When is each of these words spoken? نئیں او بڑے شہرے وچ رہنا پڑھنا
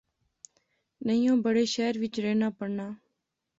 نئیں 1.05 1.25
او 1.29 1.35
بڑے 1.45 1.63
شہرے 1.73 1.97
وچ 2.01 2.15
رہنا 2.25 2.47
پڑھنا 2.57 2.85